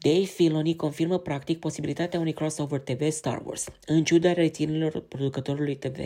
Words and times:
Dave 0.00 0.24
Filoni 0.24 0.76
confirmă 0.76 1.18
practic 1.18 1.58
posibilitatea 1.58 2.20
unui 2.20 2.32
crossover 2.32 2.80
TV 2.80 3.10
Star 3.10 3.42
Wars. 3.44 3.68
În 3.86 4.04
ciuda 4.04 4.32
reținilor 4.32 5.00
producătorului 5.00 5.74
TV, 5.74 5.96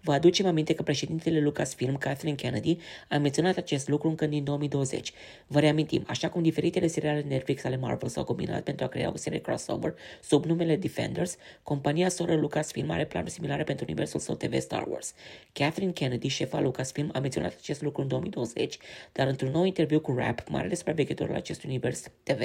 vă 0.00 0.12
aducem 0.12 0.46
aminte 0.46 0.74
că 0.74 0.82
președintele 0.82 1.40
Lucasfilm, 1.40 1.96
Kathleen 1.96 2.34
Kennedy, 2.34 2.78
a 3.08 3.16
menționat 3.16 3.56
acest 3.56 3.88
lucru 3.88 4.08
încă 4.08 4.26
din 4.26 4.44
2020. 4.44 5.12
Vă 5.46 5.60
reamintim, 5.60 6.04
așa 6.06 6.28
cum 6.28 6.42
diferitele 6.42 6.86
seriale 6.86 7.24
Netflix 7.28 7.64
ale 7.64 7.76
Marvel 7.76 8.08
s-au 8.08 8.24
combinat 8.24 8.62
pentru 8.62 8.84
a 8.84 8.88
crea 8.88 9.10
o 9.12 9.16
serie 9.16 9.40
crossover 9.40 9.94
sub 10.22 10.44
numele 10.44 10.76
Defenders, 10.76 11.36
compania 11.62 12.08
soră 12.08 12.34
Lucasfilm 12.34 12.90
are 12.90 13.06
planuri 13.06 13.32
similare 13.32 13.62
pentru 13.62 13.84
universul 13.88 14.20
său 14.20 14.34
TV 14.34 14.60
Star 14.60 14.84
Wars. 14.88 15.14
Kathleen 15.52 15.92
Kennedy, 15.92 16.28
șefa 16.28 16.60
Lucasfilm, 16.60 17.10
a 17.12 17.18
menționat 17.18 17.54
acest 17.60 17.82
lucru 17.82 18.02
în 18.02 18.08
2020, 18.08 18.78
dar 19.12 19.26
într-un 19.26 19.50
nou 19.50 19.64
interviu 19.64 20.00
cu 20.00 20.14
Rap, 20.16 20.48
marele 20.48 20.74
supraveghetor 20.74 21.28
al 21.28 21.34
acestui 21.34 21.68
univers 21.68 22.10
TV, 22.22 22.40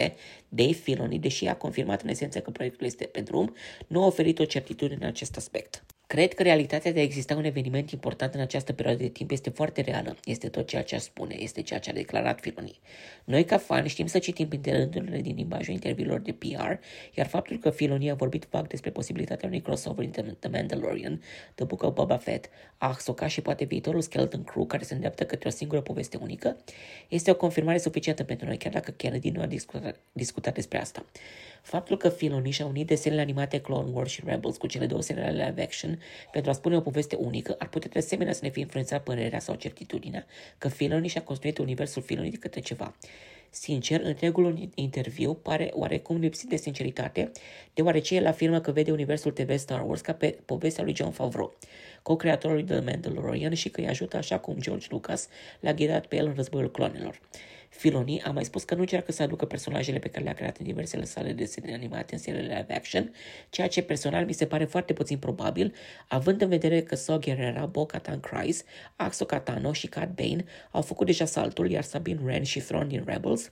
Dave 0.49 0.71
Filoni 0.71 0.93
Filoni, 0.95 1.19
deși 1.19 1.47
a 1.47 1.55
confirmat 1.55 2.01
în 2.01 2.09
esență 2.09 2.39
că 2.39 2.49
proiectul 2.49 2.85
este 2.85 3.05
pe 3.05 3.21
drum, 3.21 3.53
nu 3.87 4.03
a 4.03 4.05
oferit 4.05 4.39
o 4.39 4.45
certitudine 4.45 4.99
în 5.01 5.07
acest 5.07 5.37
aspect. 5.37 5.85
Cred 6.07 6.33
că 6.33 6.43
realitatea 6.43 6.91
de 6.91 6.99
a 6.99 7.03
exista 7.03 7.35
un 7.35 7.43
eveniment 7.43 7.91
important 7.91 8.33
în 8.33 8.39
această 8.39 8.73
perioadă 8.73 9.01
de 9.01 9.09
timp 9.09 9.31
este 9.31 9.49
foarte 9.49 9.81
reală. 9.81 10.15
Este 10.23 10.49
tot 10.49 10.67
ceea 10.67 10.83
ce 10.83 10.95
a 10.95 10.99
spune, 10.99 11.35
este 11.39 11.61
ceea 11.61 11.79
ce 11.79 11.89
a 11.89 11.93
declarat 11.93 12.39
Filoni. 12.39 12.79
Noi, 13.23 13.45
ca 13.45 13.57
fani, 13.57 13.87
știm 13.87 14.05
să 14.05 14.19
citim 14.19 14.47
printre 14.47 14.77
rândurile 14.77 15.21
din 15.21 15.35
limbajul 15.35 15.73
interviurilor 15.73 16.19
de 16.19 16.31
PR, 16.31 16.71
iar 17.13 17.27
faptul 17.27 17.57
că 17.57 17.69
Filoni 17.69 18.09
a 18.09 18.13
vorbit 18.13 18.47
vag 18.49 18.67
despre 18.67 18.89
posibilitatea 18.89 19.47
unui 19.47 19.61
crossover 19.61 20.05
între 20.05 20.35
The 20.39 20.49
Mandalorian, 20.49 21.21
The 21.55 21.65
Book 21.65 21.83
of 21.83 21.93
Boba 21.93 22.17
Fett, 22.17 22.49
Ahsoka 22.77 23.27
și 23.27 23.41
poate 23.41 23.63
viitorul 23.63 24.01
Skeleton 24.01 24.43
Crew 24.43 24.65
care 24.65 24.83
se 24.83 24.93
îndreaptă 24.93 25.25
către 25.25 25.47
o 25.47 25.51
singură 25.51 25.81
poveste 25.81 26.17
unică, 26.21 26.57
este 27.07 27.31
o 27.31 27.35
confirmare 27.35 27.77
suficientă 27.77 28.23
pentru 28.23 28.45
noi, 28.45 28.57
chiar 28.57 28.71
dacă 28.71 28.91
Kennedy 28.91 29.29
nu 29.29 29.41
a 29.41 29.45
discutat, 29.45 29.99
discutat 30.11 30.53
despre 30.53 30.79
asta. 30.79 31.05
Faptul 31.65 31.97
că 31.97 32.09
Filoni 32.09 32.51
și-a 32.51 32.65
unit 32.65 32.87
desenele 32.87 33.21
animate 33.21 33.59
Clone 33.59 33.89
Wars 33.93 34.11
și 34.11 34.21
Rebels 34.25 34.57
cu 34.57 34.67
cele 34.67 34.85
două 34.85 35.01
seriale 35.01 35.45
live 35.45 35.61
action 35.61 35.99
pentru 36.31 36.51
a 36.51 36.53
spune 36.53 36.75
o 36.75 36.79
poveste 36.79 37.15
unică 37.15 37.55
ar 37.59 37.69
putea 37.69 37.89
de 37.93 37.99
asemenea 37.99 38.33
să 38.33 38.39
ne 38.43 38.49
fie 38.49 38.61
influențat 38.61 39.03
părerea 39.03 39.39
sau 39.39 39.55
certitudinea 39.55 40.25
că 40.57 40.67
Filoni 40.67 41.07
și-a 41.07 41.21
construit 41.21 41.57
universul 41.57 42.01
Filoni 42.01 42.29
de 42.29 42.37
către 42.37 42.59
ceva. 42.59 42.95
Sincer, 43.49 44.01
întregul 44.01 44.69
interviu 44.75 45.33
pare 45.33 45.69
oarecum 45.73 46.17
lipsit 46.17 46.49
de 46.49 46.55
sinceritate, 46.55 47.31
deoarece 47.73 48.15
el 48.15 48.27
afirmă 48.27 48.59
că 48.59 48.71
vede 48.71 48.91
universul 48.91 49.31
TV 49.31 49.57
Star 49.57 49.87
Wars 49.87 50.01
ca 50.01 50.13
pe 50.13 50.37
povestea 50.45 50.83
lui 50.83 50.95
John 50.95 51.11
Favreau, 51.11 51.57
co-creatorul 52.01 52.63
The 52.63 52.79
Mandalorian 52.79 53.53
și 53.53 53.69
că 53.69 53.81
îi 53.81 53.87
ajută 53.87 54.17
așa 54.17 54.39
cum 54.39 54.55
George 54.59 54.87
Lucas 54.89 55.27
l-a 55.59 55.73
ghidat 55.73 56.05
pe 56.05 56.15
el 56.15 56.25
în 56.25 56.33
războiul 56.35 56.71
clonelor. 56.71 57.19
Filoni 57.85 58.21
a 58.21 58.31
mai 58.31 58.45
spus 58.45 58.63
că 58.63 58.73
nu 58.73 58.79
încearcă 58.79 59.11
să 59.11 59.23
aducă 59.23 59.45
personajele 59.45 59.99
pe 59.99 60.07
care 60.07 60.23
le-a 60.23 60.33
creat 60.33 60.57
în 60.57 60.65
diversele 60.65 61.03
sale 61.03 61.31
desene 61.31 61.73
animate 61.73 62.13
în 62.13 62.19
seriile 62.19 62.57
live 62.57 62.73
action, 62.73 63.13
ceea 63.49 63.67
ce 63.67 63.81
personal 63.81 64.25
mi 64.25 64.33
se 64.33 64.45
pare 64.45 64.65
foarte 64.65 64.93
puțin 64.93 65.17
probabil, 65.17 65.73
având 66.07 66.41
în 66.41 66.49
vedere 66.49 66.81
că 66.81 66.95
Saw 66.95 67.19
Gerrera, 67.19 67.65
Bo-Katan 67.65 68.19
Kryze, 68.19 68.63
Axo 68.95 69.25
Katano 69.25 69.73
și 69.73 69.87
Cat 69.87 70.13
Bane 70.13 70.45
au 70.71 70.81
făcut 70.81 71.05
deja 71.05 71.25
saltul, 71.25 71.69
iar 71.69 71.83
Sabine 71.83 72.19
Wren 72.23 72.43
și 72.43 72.59
Thrawn 72.59 72.87
din 72.87 73.03
Rebels 73.05 73.51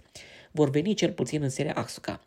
vor 0.52 0.70
veni 0.70 0.94
cel 0.94 1.12
puțin 1.12 1.42
în 1.42 1.50
seria 1.50 1.74
Asuka. 1.74 2.22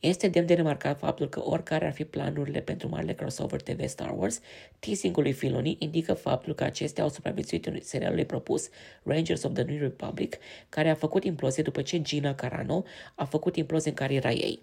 Este 0.00 0.28
demn 0.28 0.46
de 0.46 0.54
remarcat 0.54 0.98
faptul 0.98 1.28
că 1.28 1.42
oricare 1.44 1.86
ar 1.86 1.92
fi 1.92 2.04
planurile 2.04 2.60
pentru 2.60 2.88
marele 2.88 3.14
crossover 3.14 3.62
TV 3.62 3.86
Star 3.86 4.14
Wars, 4.16 4.40
teasing-ul 4.78 5.22
lui 5.22 5.32
Filoni 5.32 5.76
indică 5.78 6.14
faptul 6.14 6.54
că 6.54 6.64
acestea 6.64 7.02
au 7.02 7.10
supraviețuit 7.10 7.66
în 7.66 7.78
serialului 7.82 8.24
propus 8.24 8.68
Rangers 9.02 9.42
of 9.42 9.52
the 9.52 9.62
New 9.62 9.78
Republic, 9.78 10.36
care 10.68 10.90
a 10.90 10.94
făcut 10.94 11.24
implozie 11.24 11.62
după 11.62 11.82
ce 11.82 12.02
Gina 12.02 12.34
Carano 12.34 12.84
a 13.14 13.24
făcut 13.24 13.56
implozie 13.56 13.90
în 13.90 13.96
cariera 13.96 14.30
ei. 14.30 14.58